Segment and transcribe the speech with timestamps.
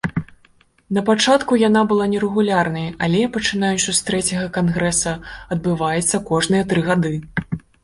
[0.97, 5.15] Напачатку яна была нерэгулярнай, але, пачынаючы з трэцяга кангрэса,
[5.59, 7.15] адбываецца кожныя тры гады.